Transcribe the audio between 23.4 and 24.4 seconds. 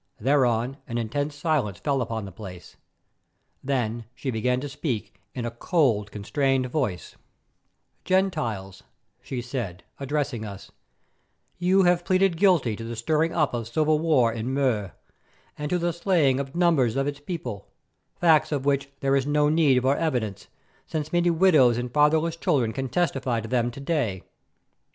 them to day.